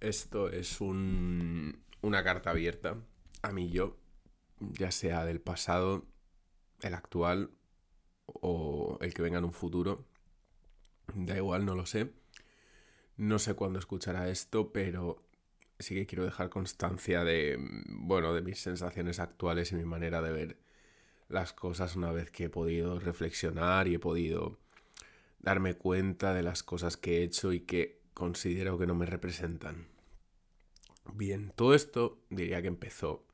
[0.00, 2.96] Esto es un, una carta abierta
[3.42, 3.96] a mí yo,
[4.58, 6.06] ya sea del pasado,
[6.82, 7.50] el actual
[8.26, 10.06] o el que venga en un futuro.
[11.14, 12.12] Da igual, no lo sé.
[13.16, 15.22] No sé cuándo escuchará esto, pero
[15.78, 17.58] sí que quiero dejar constancia de,
[17.88, 20.58] bueno, de mis sensaciones actuales y mi manera de ver
[21.28, 24.58] las cosas una vez que he podido reflexionar y he podido
[25.40, 29.89] darme cuenta de las cosas que he hecho y que considero que no me representan.
[31.14, 33.26] Bien, todo esto diría que empezó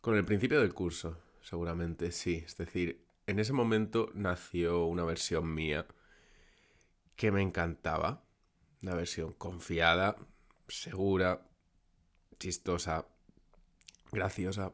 [0.00, 2.42] con el principio del curso, seguramente sí.
[2.46, 5.86] Es decir, en ese momento nació una versión mía
[7.16, 8.22] que me encantaba.
[8.82, 10.16] Una versión confiada,
[10.68, 11.48] segura,
[12.38, 13.06] chistosa,
[14.12, 14.72] graciosa.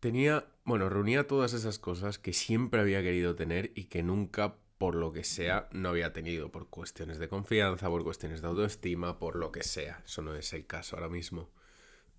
[0.00, 4.94] Tenía, bueno, reunía todas esas cosas que siempre había querido tener y que nunca, por
[4.94, 6.50] lo que sea, no había tenido.
[6.50, 10.02] Por cuestiones de confianza, por cuestiones de autoestima, por lo que sea.
[10.04, 11.50] Eso no es el caso ahora mismo.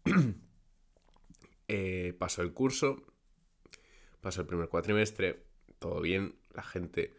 [1.68, 3.04] eh, pasó el curso,
[4.22, 5.44] pasó el primer cuatrimestre,
[5.80, 7.16] todo bien, la gente...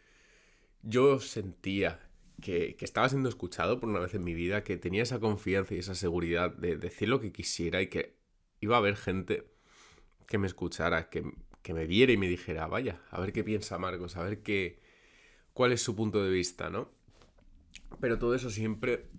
[0.83, 2.09] Yo sentía
[2.41, 5.79] que, estaba siendo escuchado por una vez en mi vida, que tenía esa confianza y
[5.79, 8.17] esa seguridad de decir lo que quisiera y que
[8.61, 9.45] iba a haber gente
[10.27, 11.25] que me escuchara, que,
[11.73, 14.81] me viera y me dijera, vaya, a ver qué piensa Marcos, a ver qué,
[15.59, 16.89] cuál es su punto de vista, ¿no?
[17.99, 19.11] Pero todo eso siempre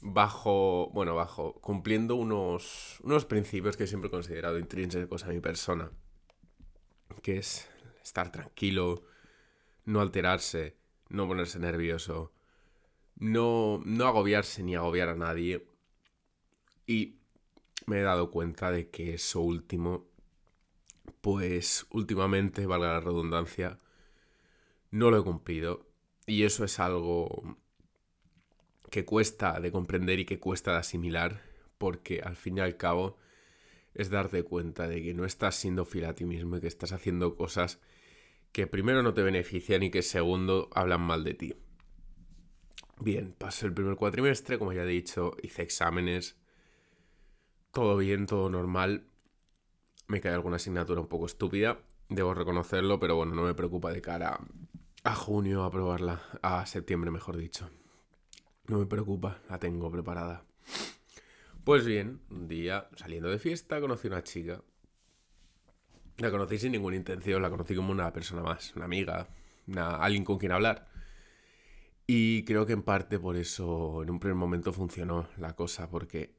[0.00, 5.92] bajo, bueno, bajo, cumpliendo unos, unos principios que siempre he considerado intrínsecos a mi persona,
[7.22, 7.68] que es
[8.02, 9.04] estar tranquilo,
[9.84, 10.78] no alterarse,
[11.10, 12.32] no ponerse nervioso,
[13.14, 15.68] no, no agobiarse ni agobiar a nadie.
[16.88, 17.20] Y
[17.86, 20.08] me he dado cuenta de que eso último,
[21.20, 23.78] pues últimamente, valga la redundancia,
[24.96, 25.86] no lo he cumplido.
[26.26, 27.56] Y eso es algo
[28.90, 31.42] que cuesta de comprender y que cuesta de asimilar,
[31.78, 33.18] porque al fin y al cabo
[33.94, 36.92] es darte cuenta de que no estás siendo fiel a ti mismo y que estás
[36.92, 37.80] haciendo cosas
[38.52, 41.54] que primero no te benefician y que segundo hablan mal de ti.
[42.98, 46.36] Bien, pasó el primer cuatrimestre, como ya he dicho, hice exámenes,
[47.72, 49.06] todo bien, todo normal.
[50.06, 51.78] Me cae alguna asignatura un poco estúpida,
[52.08, 54.40] debo reconocerlo, pero bueno, no me preocupa de cara
[55.06, 57.70] a junio a probarla, a septiembre mejor dicho.
[58.66, 60.44] No me preocupa, la tengo preparada.
[61.62, 64.60] Pues bien, un día saliendo de fiesta conocí a una chica
[66.18, 69.28] la conocí sin ninguna intención, la conocí como una persona más, una amiga,
[69.76, 70.88] alguien con quien hablar.
[72.06, 76.34] Y creo que en parte por eso en un primer momento funcionó la cosa, porque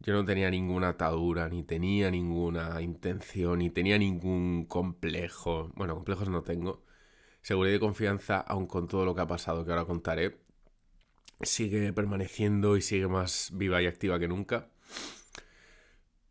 [0.00, 5.70] yo no tenía ninguna atadura, ni tenía ninguna intención, ni tenía ningún complejo.
[5.76, 6.87] Bueno, complejos no tengo.
[7.48, 10.38] Seguridad y confianza, aun con todo lo que ha pasado, que ahora contaré,
[11.40, 14.68] sigue permaneciendo y sigue más viva y activa que nunca.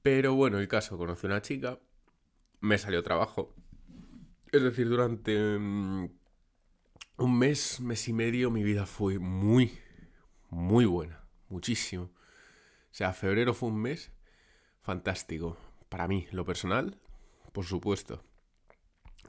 [0.04, 1.80] Pero bueno, el caso, conocí a una chica
[2.60, 3.52] me salió trabajo.
[4.52, 6.08] Es decir, durante mm,
[7.18, 9.76] un mes, mes y medio, mi vida fue muy,
[10.52, 11.24] muy buena.
[11.50, 12.04] Muchísimo.
[12.04, 14.12] O sea, febrero fue un mes
[14.84, 15.58] fantástico.
[15.90, 17.00] Para mí, lo personal,
[17.54, 18.24] por supuesto.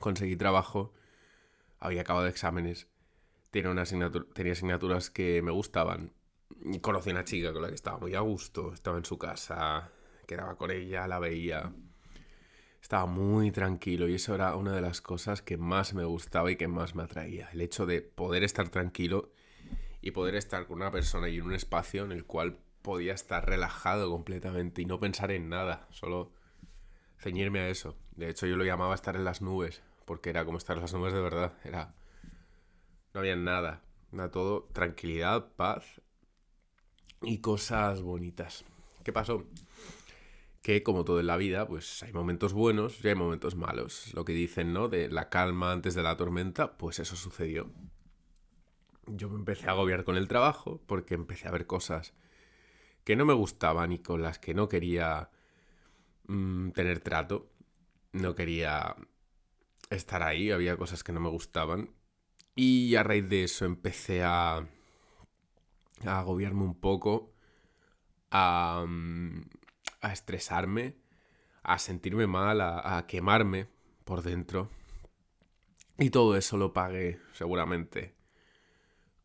[0.00, 0.93] Conseguí trabajo,
[1.78, 2.89] había acabado exámenes,
[3.50, 3.75] tenía,
[4.34, 6.12] tenía asignaturas que me gustaban.
[6.81, 9.91] Conocí a una chica con la que estaba muy a gusto, estaba en su casa,
[10.27, 11.72] quedaba con ella, la veía
[12.81, 16.56] estaba muy tranquilo y eso era una de las cosas que más me gustaba y
[16.56, 17.50] que más me atraía.
[17.53, 19.33] El hecho de poder estar tranquilo
[20.00, 23.47] y poder estar con una persona y en un espacio en el cual podía estar
[23.47, 26.33] relajado completamente y no pensar en nada, solo
[27.19, 27.97] ceñirme a eso.
[28.12, 30.94] De hecho, yo lo llamaba estar en las nubes, porque era como estar en las
[30.94, 31.52] nubes de verdad.
[31.62, 31.94] Era.
[33.14, 33.82] No había nada.
[34.12, 36.00] Era todo tranquilidad, paz
[37.22, 38.64] y cosas bonitas.
[39.04, 39.44] ¿Qué pasó?
[40.62, 44.12] que como todo en la vida, pues hay momentos buenos y hay momentos malos.
[44.12, 44.88] Lo que dicen, ¿no?
[44.88, 47.70] De la calma antes de la tormenta, pues eso sucedió.
[49.06, 52.12] Yo me empecé a agobiar con el trabajo porque empecé a ver cosas
[53.04, 55.31] que no me gustaban y con las que no quería
[56.26, 57.49] mm, tener trato.
[58.12, 58.94] No quería
[59.90, 61.90] estar ahí, había cosas que no me gustaban.
[62.55, 67.32] Y a raíz de eso empecé a, a agobiarme un poco,
[68.31, 69.43] a, mm,
[70.00, 70.96] a estresarme,
[71.62, 73.69] a sentirme mal, a, quemarme
[74.05, 74.70] por dentro.
[75.99, 78.14] Y todo eso lo pagué seguramente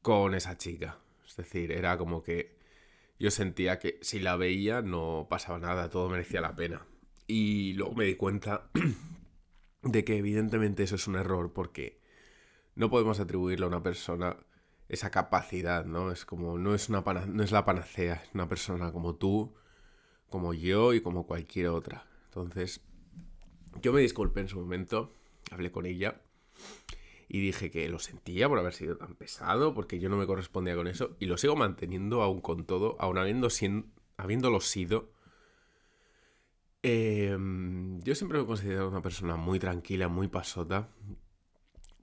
[0.01, 0.99] con esa chica.
[1.25, 2.57] Es decir, era como que
[3.19, 6.85] yo sentía que si la veía no pasaba nada, todo merecía la pena.
[7.27, 8.69] Y luego me di cuenta
[9.83, 11.99] de que evidentemente eso es un error porque
[12.75, 14.37] no podemos atribuirle a una persona
[14.89, 16.11] esa capacidad, ¿no?
[16.11, 19.53] Es como, no es, una no es la panacea, es una persona como tú,
[20.29, 22.05] como yo y como cualquier otra.
[22.25, 22.81] Entonces,
[23.81, 25.13] yo me disculpé en su momento,
[25.51, 26.21] hablé con ella
[27.27, 30.75] y dije que lo sentía por haber sido tan pesado, porque yo no me correspondía
[30.75, 33.47] con eso, y lo sigo manteniendo aún con todo, aún habiendo
[34.17, 35.11] habiéndolo sido.
[36.83, 40.89] Em, yo siempre me he considerado una persona muy tranquila, muy pasota.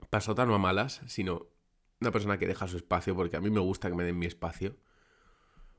[0.09, 1.47] Pasota no a malas, sino
[2.01, 4.25] una persona que deja su espacio, porque a mí me gusta que me den mi
[4.25, 4.75] espacio.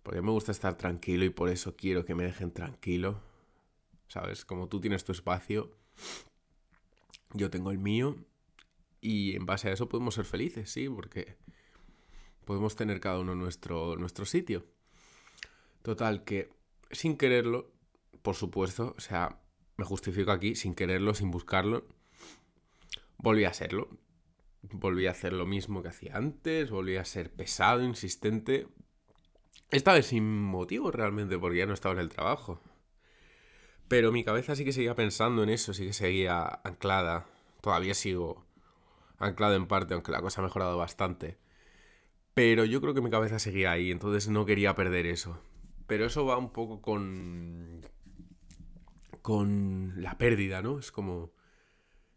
[0.05, 3.21] Porque me gusta estar tranquilo y por eso quiero que me dejen tranquilo.
[4.07, 4.45] ¿Sabes?
[4.45, 5.73] Como tú tienes tu espacio,
[7.35, 8.17] yo tengo el mío.
[9.01, 11.37] Y en base a eso podemos ser felices, sí, porque
[12.45, 14.65] podemos tener cada uno nuestro, nuestro sitio.
[15.83, 16.51] Total, que
[16.93, 17.73] sin quererlo,
[18.21, 19.41] por supuesto, o sea,
[19.77, 21.87] me justifico aquí, sin quererlo, sin buscarlo,
[23.17, 23.89] volví a serlo
[24.63, 28.69] volví a hacer lo mismo que hacía antes, volví a ser pesado, insistente.
[29.71, 32.61] Esta vez sin motivo realmente, porque ya no estaba en el trabajo.
[33.89, 37.27] Pero mi cabeza sí que seguía pensando en eso, sí que seguía anclada.
[37.61, 38.47] Todavía sigo
[39.19, 41.39] anclado en parte, aunque la cosa ha mejorado bastante.
[42.35, 45.39] Pero yo creo que mi cabeza seguía ahí, entonces no quería perder eso.
[45.87, 47.83] Pero eso va un poco con...
[49.23, 50.79] con la pérdida, ¿no?
[50.79, 51.33] Es como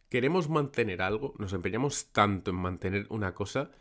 [0.09, 3.71] queremos mantener algo, nos empeñamos tanto en mantener una cosa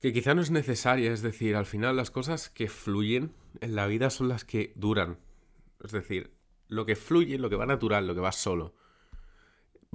[0.00, 1.12] que quizá no es necesaria.
[1.12, 5.18] Es decir, al final las cosas que fluyen en la vida son las que duran.
[5.82, 6.32] Es decir,
[6.68, 8.74] lo que fluye, lo que va natural, lo que va solo,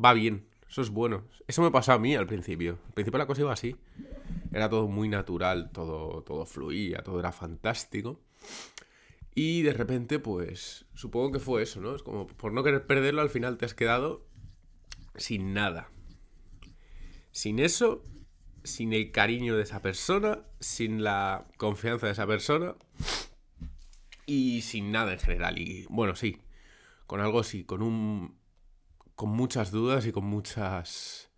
[0.04, 0.48] va bien.
[0.70, 1.24] Eso es bueno.
[1.48, 2.80] Eso me pasó a mí al principio.
[2.88, 3.76] Al principio la cosa iba así.
[4.52, 8.20] Era todo muy natural, todo, todo fluía, todo era fantástico.
[9.38, 11.94] Y de repente, pues, supongo que fue eso, ¿no?
[11.94, 14.26] Es como, por no querer perderlo, al final te has quedado
[15.16, 15.90] sin nada.
[17.32, 18.06] Sin eso,
[18.64, 22.76] sin el cariño de esa persona, sin la confianza de esa persona
[24.26, 25.60] y sin nada en general.
[25.60, 26.42] Y bueno, sí,
[27.06, 28.38] con algo sí, con un.
[29.16, 31.30] con muchas dudas y con muchas.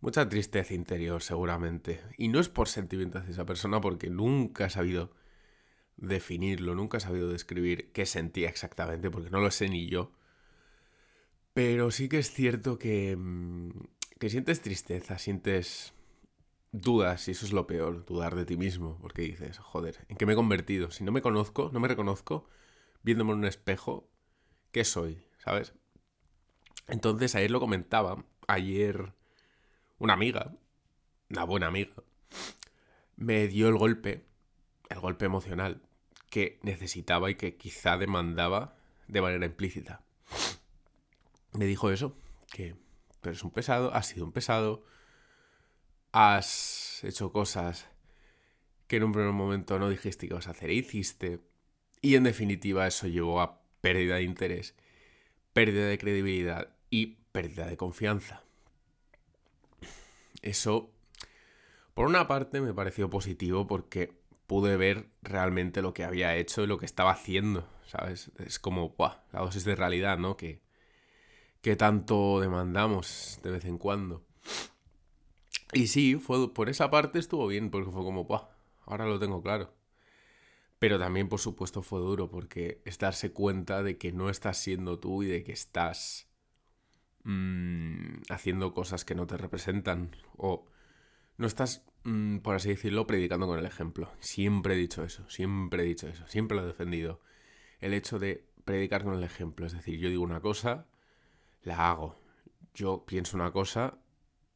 [0.00, 2.00] mucha tristeza interior, seguramente.
[2.16, 5.12] Y no es por sentimiento hacia esa persona, porque nunca he sabido
[6.02, 10.12] definirlo, nunca he sabido describir qué sentía exactamente, porque no lo sé ni yo.
[11.54, 13.70] Pero sí que es cierto que, mm,
[14.18, 15.94] que sientes tristeza, sientes
[16.72, 20.26] dudas, y eso es lo peor, dudar de ti mismo, porque dices, joder, ¿en qué
[20.26, 20.90] me he convertido?
[20.90, 22.48] Si no me conozco, no me reconozco,
[23.02, 24.08] viéndome en un espejo,
[24.72, 25.24] ¿qué soy?
[25.38, 25.74] ¿Sabes?
[26.88, 29.12] Entonces, ayer lo comentaba, ayer
[29.98, 30.52] una amiga,
[31.30, 31.94] una buena amiga,
[33.16, 34.24] me dio el golpe,
[34.88, 35.82] el golpe emocional
[36.32, 38.74] que necesitaba y que quizá demandaba
[39.06, 40.00] de manera implícita
[41.52, 42.16] me dijo eso,
[42.50, 42.74] que
[43.20, 44.84] pero eres un pesado, has sido un pesado,
[46.10, 47.88] has hecho cosas
[48.88, 51.40] que en un primer momento no dijiste que ibas a hacer e hiciste,
[52.00, 54.74] y en definitiva eso llevó a pérdida de interés,
[55.52, 58.42] pérdida de credibilidad y pérdida de confianza.
[60.40, 60.90] Eso,
[61.94, 64.20] por una parte, me pareció positivo porque
[64.52, 68.32] pude ver realmente lo que había hecho y lo que estaba haciendo, ¿sabes?
[68.36, 69.22] Es como, ¡buah!
[69.32, 70.36] La dosis de realidad, ¿no?
[70.36, 70.60] Que,
[71.62, 74.26] que tanto demandamos de vez en cuando.
[75.72, 78.50] Y sí, fue, por esa parte estuvo bien, porque fue como, ¡buah!
[78.84, 79.72] Ahora lo tengo claro.
[80.78, 84.98] Pero también, por supuesto, fue duro, porque es darse cuenta de que no estás siendo
[84.98, 86.28] tú y de que estás
[87.24, 90.14] mm, haciendo cosas que no te representan.
[90.36, 90.66] O
[91.38, 91.86] no estás,
[92.42, 94.10] por así decirlo, predicando con el ejemplo.
[94.20, 97.20] Siempre he dicho eso, siempre he dicho eso, siempre lo he defendido.
[97.80, 99.66] El hecho de predicar con el ejemplo.
[99.66, 100.86] Es decir, yo digo una cosa
[101.62, 102.16] la hago.
[102.74, 103.98] Yo pienso una cosa,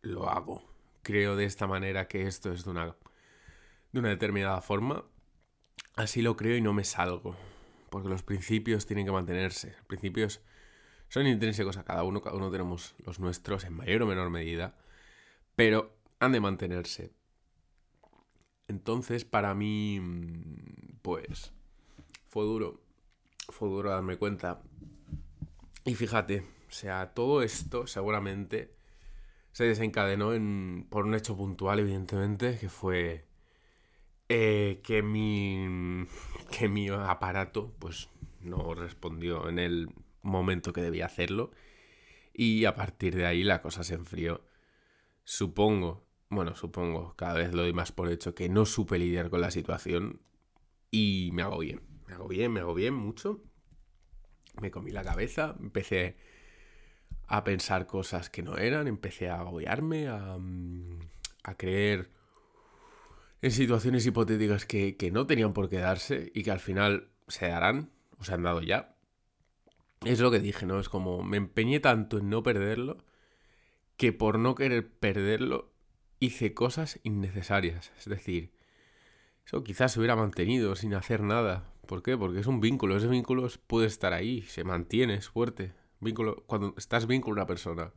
[0.03, 0.65] lo hago.
[1.03, 2.97] Creo de esta manera que esto es de una,
[3.93, 5.05] de una determinada forma.
[5.95, 7.37] Así lo creo y no me salgo.
[7.91, 9.75] Porque los principios tienen que mantenerse.
[9.87, 10.43] Principios
[11.09, 14.76] son intrínsecos a cada uno, cada uno tenemos los nuestros en mayor o menor medida.
[15.55, 17.12] Pero han de mantenerse.
[18.68, 20.00] Entonces, para mí,
[21.02, 21.52] pues,
[22.28, 22.80] fue duro.
[23.49, 24.62] Fue duro darme cuenta.
[25.85, 28.75] Y fíjate, o sea, todo esto seguramente
[29.52, 33.25] se desencadenó en, por un hecho puntual, evidentemente, que fue
[34.28, 36.06] eh, que, mi,
[36.50, 38.08] que mi aparato pues,
[38.40, 39.88] no respondió en el
[40.23, 41.52] momento que debía hacerlo.
[42.35, 44.44] Y a partir de ahí la cosa se enfrió.
[45.25, 49.40] Supongo, bueno, supongo, cada vez lo doy más por hecho, que no supe lidiar con
[49.40, 50.21] la situación
[50.90, 51.83] y me hago bien.
[52.06, 53.42] Me hago bien, me hago bien mucho.
[54.61, 56.16] Me comí la cabeza, empecé
[57.26, 61.00] a pensar cosas que no eran, empecé a agobiarme, a, mm,
[61.45, 62.11] a creer
[63.42, 67.49] en situaciones hipotéticas que, que no tenían por qué darse y que al final se
[67.49, 68.97] darán o se han dado ya.
[70.04, 70.80] Es lo que dije, ¿no?
[70.80, 72.99] Es como me empeñé tanto en no perderlo
[73.97, 75.73] que por no querer perderlo
[76.18, 77.92] hice cosas innecesarias.
[77.99, 78.52] Es decir,
[79.44, 81.73] eso quizás se hubiera mantenido sin hacer nada.
[81.87, 82.16] ¿Por qué?
[82.16, 82.96] Porque es un vínculo.
[82.96, 85.73] Ese vínculo puede estar ahí, se mantiene, es fuerte.
[86.00, 87.92] Vínculo, cuando estás vínculo a una persona,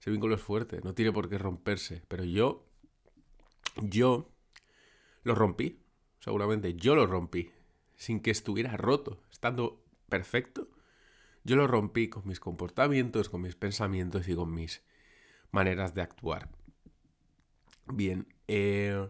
[0.00, 2.02] ese vínculo es fuerte, no tiene por qué romperse.
[2.08, 2.66] Pero yo,
[3.82, 4.30] yo
[5.22, 5.80] lo rompí.
[6.20, 7.50] Seguramente yo lo rompí.
[7.96, 10.68] Sin que estuviera roto, estando perfecto.
[11.44, 14.82] Yo lo rompí con mis comportamientos, con mis pensamientos y con mis
[15.50, 16.48] maneras de actuar.
[17.88, 19.08] Bien, eh,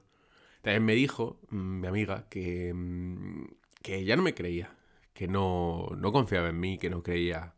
[0.62, 3.46] también me dijo mm, mi amiga que, mm,
[3.82, 4.76] que ya no me creía,
[5.14, 7.54] que no, no confiaba en mí, que no creía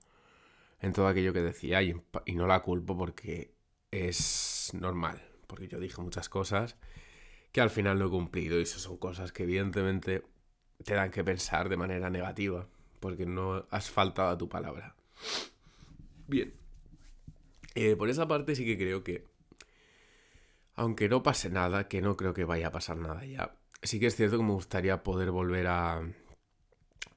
[0.80, 1.94] en todo aquello que decía y,
[2.34, 3.54] no la culpo porque
[3.90, 6.76] es normal, porque yo dije muchas cosas
[7.52, 10.22] que al final no he cumplido y eso son cosas que evidentemente
[10.84, 12.68] te dan que pensar de manera negativa
[13.00, 14.94] porque no has faltado a tu palabra.
[16.26, 16.52] Bien,
[17.74, 19.24] eh, por esa parte sí que creo que
[20.78, 24.06] aunque no pase nada, que no creo que vaya a pasar nada ya, sí que
[24.06, 26.02] es cierto que me gustaría poder volver a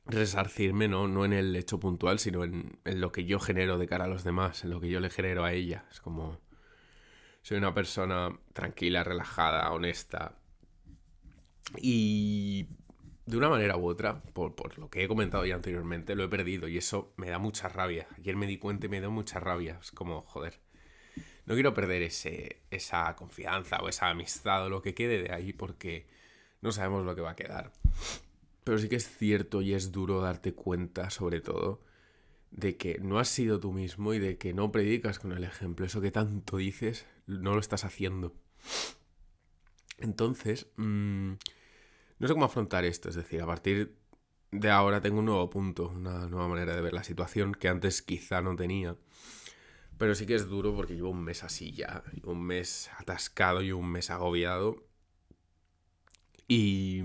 [0.06, 1.08] resarcirme, ¿no?
[1.08, 4.24] No en el hecho puntual, sino en, lo que yo genero de cara a los
[4.24, 5.86] demás, en lo que yo le genero a ella.
[5.92, 6.40] Es como...
[7.44, 10.36] Soy una persona tranquila, relajada, honesta.
[11.78, 12.68] Y
[13.26, 16.30] de una manera u otra, por, por, lo que he comentado ya anteriormente, lo he
[16.30, 18.08] perdido y eso me da mucha rabia.
[18.18, 19.80] Ayer me di cuenta y me da mucha rabia.
[19.82, 20.60] Es como, joder,
[21.52, 25.52] no quiero perder ese, esa confianza o esa amistad o lo que quede de ahí
[25.52, 26.08] porque
[26.62, 27.74] no sabemos lo que va a quedar.
[28.64, 31.84] Pero sí que es cierto y es duro darte cuenta, sobre todo,
[32.52, 35.86] de que no has sido tú mismo y de que no predicas con el ejemplo.
[35.86, 38.34] Eso que tanto dices, no lo estás haciendo.
[39.98, 41.34] Entonces, mmm,
[42.18, 43.10] no sé cómo afrontar esto.
[43.10, 43.98] Es decir, a partir
[44.52, 48.02] de ahora tengo un nuevo punto, una nueva manera de ver la situación que antes
[48.02, 48.96] quizá no tenía.
[50.02, 53.72] Pero sí que es duro porque llevo un mes así ya, un mes atascado y
[53.72, 54.84] un mes agobiado.
[56.48, 57.04] Y...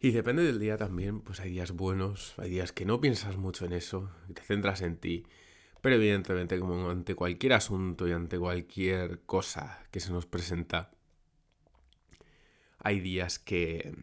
[0.00, 3.66] Y depende del día también, pues hay días buenos, hay días que no piensas mucho
[3.66, 5.26] en eso, te centras en ti.
[5.82, 10.92] Pero evidentemente, como ante cualquier asunto y ante cualquier cosa que se nos presenta,
[12.78, 13.94] hay días que,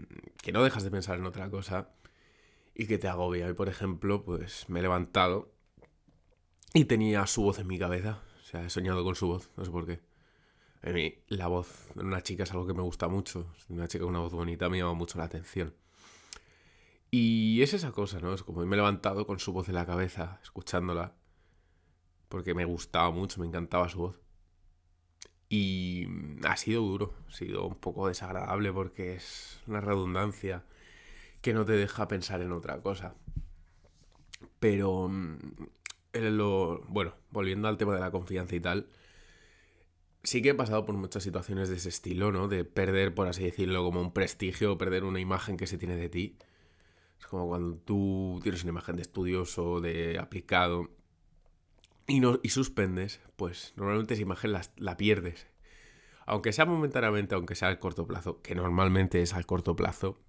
[0.43, 1.89] que no dejas de pensar en otra cosa
[2.75, 3.47] y que te agobia.
[3.47, 5.56] Hoy, por ejemplo, pues me he levantado
[6.73, 8.21] y tenía su voz en mi cabeza.
[8.41, 9.99] O sea, he soñado con su voz, no sé por qué.
[10.83, 13.51] A mí, la voz de una chica es algo que me gusta mucho.
[13.69, 15.73] Una chica con una voz bonita me llama mucho la atención.
[17.09, 18.33] Y es esa cosa, ¿no?
[18.33, 21.13] Es como me he levantado con su voz en la cabeza, escuchándola.
[22.29, 24.19] Porque me gustaba mucho, me encantaba su voz.
[25.49, 26.07] Y
[26.45, 30.65] ha sido duro, ha sido un poco desagradable porque es una redundancia
[31.41, 33.15] que no te deja pensar en otra cosa.
[34.59, 35.37] Pero mm,
[36.87, 38.89] bueno, volviendo al tema de la confianza y tal,
[40.23, 42.47] sí que he pasado por muchas situaciones de ese estilo, ¿no?
[42.47, 46.09] De perder, por así decirlo, como un prestigio, perder una imagen que se tiene de
[46.09, 46.37] ti.
[47.19, 50.89] Es como cuando tú tienes una imagen de estudioso, de aplicado,
[52.07, 55.47] y, no, y suspendes, pues normalmente esa imagen la, la pierdes.
[56.25, 60.19] Aunque sea momentáneamente, aunque sea al corto plazo, que normalmente es al corto plazo,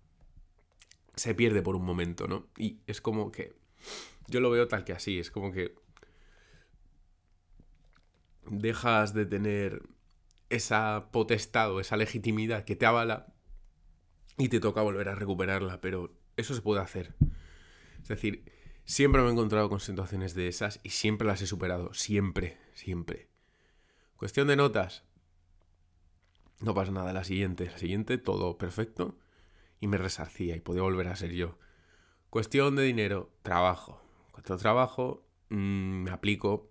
[1.15, 2.47] se pierde por un momento, ¿no?
[2.57, 3.55] Y es como que
[4.27, 5.75] yo lo veo tal que así, es como que
[8.51, 9.83] dejas de tener
[10.51, 13.27] esa potestad o esa legitimidad que te avala
[14.37, 17.15] y te toca volver a recuperarla, pero eso se puede hacer.
[18.01, 18.45] Es decir,
[18.85, 23.29] siempre me he encontrado con situaciones de esas y siempre las he superado, siempre, siempre.
[24.17, 25.05] Cuestión de notas.
[26.61, 29.19] No pasa nada, la siguiente, la siguiente, todo perfecto
[29.81, 31.59] y me resarcía y podía volver a ser yo.
[32.31, 34.03] Cuestión de dinero, trabajo.
[34.33, 36.71] Cuando trabajo, mm, me aplico,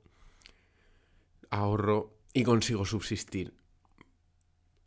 [1.49, 3.55] ahorro y consigo subsistir.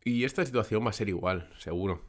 [0.03, 2.01] Y esta situación va a ser igual, seguro.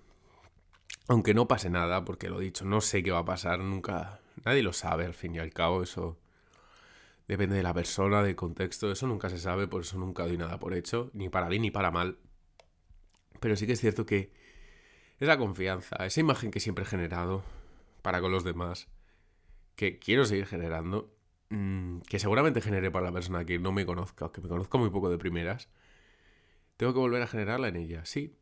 [1.09, 4.21] Aunque no pase nada, porque lo he dicho, no sé qué va a pasar, nunca.
[4.45, 6.19] Nadie lo sabe, al fin y al cabo, eso
[7.27, 10.59] depende de la persona, del contexto, eso nunca se sabe, por eso nunca doy nada
[10.59, 12.19] por hecho, ni para bien ni para mal.
[13.41, 14.33] Pero sí que es cierto que
[15.19, 17.43] esa confianza, esa imagen que siempre he generado,
[18.03, 18.89] para con los demás,
[19.77, 21.17] que quiero seguir generando,
[21.51, 24.79] mm, que seguramente genere para la persona que no me conozca, o que me conozca
[24.79, 25.69] muy poco de primeras,
[26.77, 28.37] tengo que volver a generarla en ella, sí.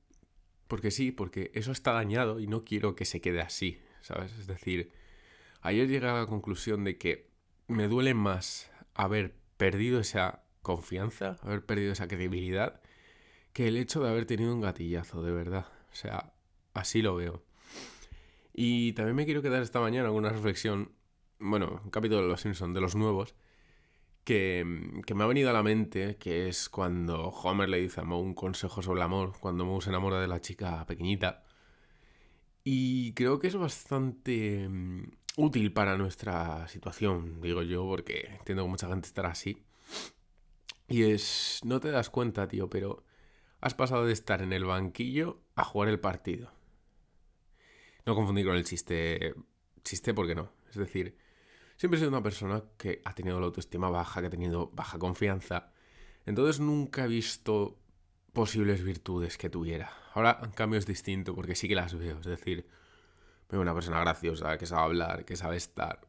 [0.68, 4.32] Porque sí, porque eso está dañado y no quiero que se quede así, ¿sabes?
[4.38, 4.92] Es decir,
[5.60, 7.30] ayer llegué a la conclusión de que
[7.66, 12.80] me duele más haber perdido esa confianza, haber perdido esa credibilidad,
[13.52, 15.66] que el hecho de haber tenido un gatillazo, de verdad.
[15.92, 16.32] O sea,
[16.72, 17.42] así lo veo.
[18.52, 20.92] Y también me quiero quedar esta mañana con una reflexión,
[21.38, 23.34] bueno, un capítulo de Los Simpsons, de los nuevos,
[24.24, 28.22] que, me ha venido a la mente, que es cuando Homer le dice a Moe
[28.22, 31.44] un consejo sobre el amor, cuando Moe se enamora de la chica pequeñita.
[32.62, 38.70] Y creo que es bastante mm, útil para nuestra situación, digo yo, porque entiendo que
[38.70, 39.64] mucha gente estará así.
[40.88, 43.04] Y es, no te das cuenta, tío, pero
[43.60, 46.52] has pasado de estar en el banquillo a jugar el partido.
[48.06, 49.34] No confundir con el chiste,
[49.82, 50.52] chiste porque no.
[50.70, 51.16] Es decir,
[51.76, 54.98] siempre he sido una persona que ha tenido la autoestima baja, que ha tenido baja
[54.98, 55.72] confianza.
[56.26, 57.78] Entonces nunca he visto
[58.32, 59.92] posibles virtudes que tuviera.
[60.14, 62.18] Ahora, en cambio, es distinto porque sí que las veo.
[62.20, 62.66] Es decir,
[63.48, 66.00] veo una persona graciosa, que sabe hablar, que sabe estar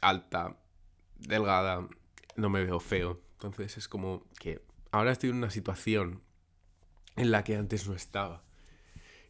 [0.00, 0.58] alta,
[1.16, 1.88] delgada,
[2.36, 3.20] no me veo feo.
[3.34, 6.22] Entonces es como que ahora estoy en una situación
[7.16, 8.44] en la que antes no estaba.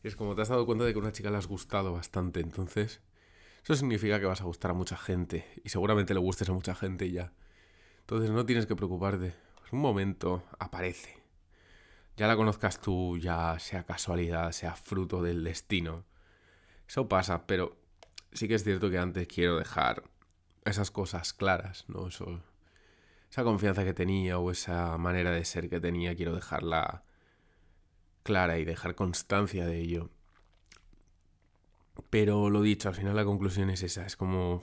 [0.09, 2.41] Es como te has dado cuenta de que a una chica le has gustado bastante.
[2.41, 3.01] Entonces,
[3.63, 5.47] eso significa que vas a gustar a mucha gente.
[5.65, 7.33] Y seguramente le gustes a mucha gente ya.
[8.01, 9.35] Entonces no tienes que preocuparte.
[9.59, 11.23] Pues un momento aparece.
[12.17, 16.05] Ya la conozcas tú, ya sea casualidad, sea fruto del destino.
[16.87, 17.77] Eso pasa, pero
[18.33, 20.05] sí que es cierto que antes quiero dejar
[20.65, 22.09] esas cosas claras, ¿no?
[22.09, 22.43] Eso,
[23.31, 27.05] esa confianza que tenía o esa manera de ser que tenía, quiero dejarla
[28.25, 30.11] clara y dejar constancia de ello.
[32.11, 34.63] Pero lo dicho, al final la conclusión es esa, es como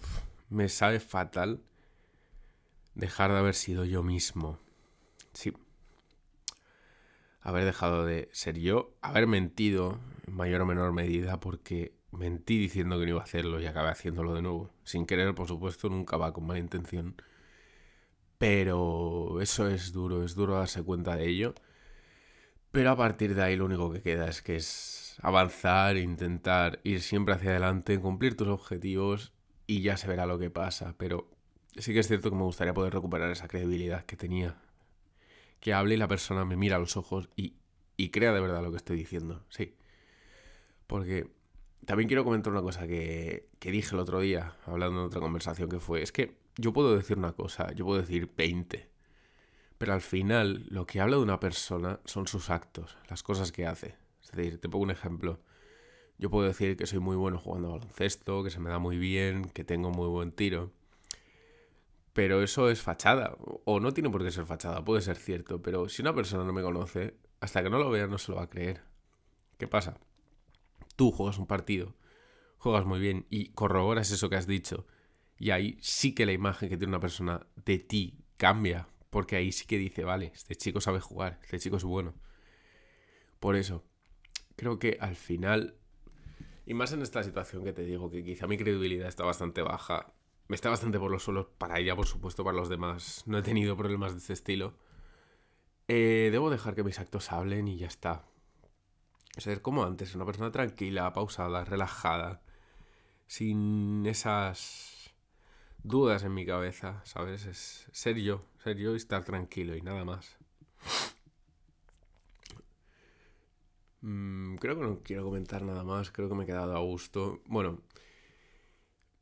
[0.49, 1.61] me sabe fatal
[2.93, 4.59] dejar de haber sido yo mismo.
[5.33, 5.53] Sí.
[7.39, 12.99] Haber dejado de ser yo, haber mentido en mayor o menor medida porque mentí diciendo
[12.99, 14.69] que no iba a hacerlo y acabé haciéndolo de nuevo.
[14.83, 17.15] Sin querer, por supuesto, nunca va con mala intención.
[18.37, 21.55] Pero eso es duro, es duro darse cuenta de ello.
[22.71, 27.01] Pero a partir de ahí lo único que queda es que es avanzar, intentar ir
[27.01, 29.33] siempre hacia adelante, cumplir tus objetivos
[29.67, 30.95] y ya se verá lo que pasa.
[30.97, 31.29] Pero
[31.75, 34.57] sí que es cierto que me gustaría poder recuperar esa credibilidad que tenía.
[35.59, 37.55] Que hable y la persona me mira a los ojos y,
[37.97, 39.43] y crea de verdad lo que estoy diciendo.
[39.49, 39.75] Sí.
[40.87, 41.29] Porque
[41.85, 45.69] también quiero comentar una cosa que, que dije el otro día, hablando de otra conversación
[45.69, 48.89] que fue, es que yo puedo decir una cosa, yo puedo decir 20,
[49.81, 53.65] pero al final lo que habla de una persona son sus actos, las cosas que
[53.65, 53.95] hace.
[54.21, 55.39] Es decir, te pongo un ejemplo.
[56.19, 59.45] Yo puedo decir que soy muy bueno jugando baloncesto, que se me da muy bien,
[59.45, 60.71] que tengo muy buen tiro.
[62.13, 63.35] Pero eso es fachada.
[63.65, 65.63] O no tiene por qué ser fachada, puede ser cierto.
[65.63, 68.37] Pero si una persona no me conoce, hasta que no lo vea no se lo
[68.37, 68.83] va a creer.
[69.57, 69.97] ¿Qué pasa?
[70.95, 71.95] Tú juegas un partido,
[72.59, 74.85] juegas muy bien y corroboras eso que has dicho.
[75.39, 78.87] Y ahí sí que la imagen que tiene una persona de ti cambia.
[79.11, 82.15] Porque ahí sí que dice, vale, este chico sabe jugar, este chico es bueno.
[83.39, 83.83] Por eso,
[84.55, 85.75] creo que al final,
[86.65, 90.13] y más en esta situación que te digo, que quizá mi credibilidad está bastante baja,
[90.47, 93.23] me está bastante por los suelos para ella, por supuesto, para los demás.
[93.25, 94.75] No he tenido problemas de este estilo.
[95.87, 98.25] Eh, debo dejar que mis actos hablen y ya está.
[99.37, 102.41] Ser como antes, una persona tranquila, pausada, relajada,
[103.27, 105.00] sin esas
[105.83, 107.45] dudas en mi cabeza, ¿sabes?
[107.45, 110.37] Es ser yo, ser yo y estar tranquilo y nada más.
[114.01, 117.41] Mm, creo que no quiero comentar nada más, creo que me he quedado a gusto.
[117.45, 117.81] Bueno,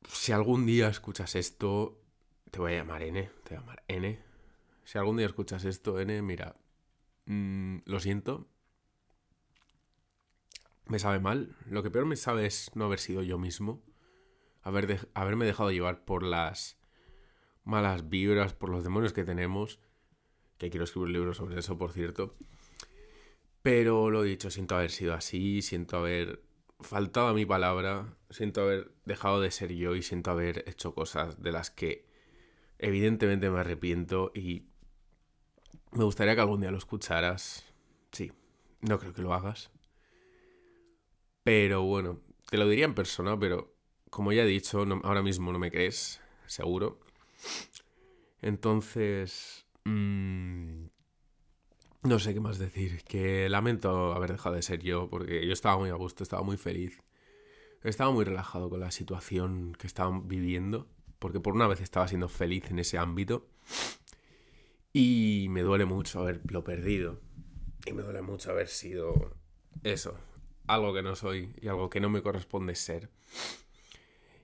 [0.07, 2.01] si algún día escuchas esto,
[2.51, 4.19] te voy a llamar N, te voy a llamar N.
[4.85, 6.55] Si algún día escuchas esto, N, mira,
[7.25, 8.47] mm, lo siento.
[10.87, 11.55] Me sabe mal.
[11.67, 13.81] Lo que peor me sabe es no haber sido yo mismo.
[14.61, 16.77] Haber haberme dejado llevar por las
[17.63, 19.79] malas vibras, por los demonios que tenemos.
[20.57, 22.35] Que quiero escribir un libro sobre eso, por cierto.
[23.61, 26.41] Pero lo dicho, siento haber sido así, siento haber
[26.79, 31.41] faltado a mi palabra, siento haber dejado de ser yo y siento haber hecho cosas
[31.41, 32.05] de las que
[32.77, 34.69] evidentemente me arrepiento y
[35.91, 37.65] me gustaría que algún día lo escucharas.
[38.11, 38.31] Sí,
[38.81, 39.71] no creo que lo hagas.
[41.43, 43.75] Pero bueno, te lo diría en persona, pero
[44.09, 46.99] como ya he dicho, ahora mismo no me crees, seguro.
[48.41, 49.65] Entonces...
[49.85, 50.85] Mmm,
[52.03, 55.77] no sé qué más decir, que lamento haber dejado de ser yo, porque yo estaba
[55.77, 57.03] muy a gusto, estaba muy feliz.
[57.83, 60.87] Estaba muy relajado con la situación que estaban viviendo,
[61.19, 63.47] porque por una vez estaba siendo feliz en ese ámbito.
[64.93, 67.19] Y me duele mucho haberlo perdido.
[67.85, 69.35] Y me duele mucho haber sido
[69.83, 70.17] eso,
[70.67, 73.09] algo que no soy y algo que no me corresponde ser.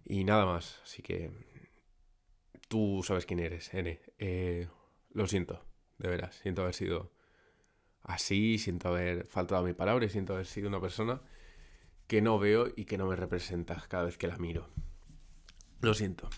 [0.06, 1.32] Y nada más, así que
[2.68, 4.00] tú sabes quién eres, N.
[4.20, 4.68] Eh,
[5.12, 5.66] lo siento,
[5.98, 7.12] de veras, siento haber sido
[8.04, 11.22] así, siento haber faltado a mi palabra siento haber sido una persona
[12.08, 14.70] que no veo y que no me representa cada vez que la miro.
[15.82, 16.30] Lo siento.